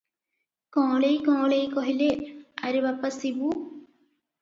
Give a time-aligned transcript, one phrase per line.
[0.77, 2.09] କଅଁଳେଇ କଅଁଳେଇ କହିଲେ,
[2.67, 3.57] "ଆରେ ବାପା ଶିବୁ!